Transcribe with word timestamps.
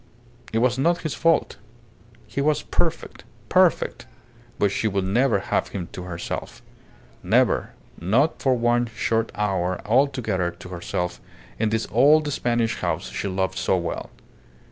It 0.51 0.57
was 0.57 0.79
not 0.79 1.01
his 1.03 1.13
fault. 1.13 1.57
He 2.25 2.41
was 2.41 2.63
perfect, 2.63 3.23
perfect; 3.49 4.07
but 4.57 4.71
she 4.71 4.87
would 4.87 5.03
never 5.03 5.37
have 5.37 5.67
him 5.67 5.89
to 5.91 6.05
herself. 6.05 6.63
Never; 7.21 7.73
not 7.99 8.41
for 8.41 8.55
one 8.55 8.87
short 8.87 9.31
hour 9.35 9.79
altogether 9.85 10.49
to 10.49 10.69
herself 10.69 11.21
in 11.59 11.69
this 11.69 11.87
old 11.91 12.33
Spanish 12.33 12.77
house 12.79 13.11
she 13.11 13.27
loved 13.27 13.59
so 13.59 13.77
well! 13.77 14.09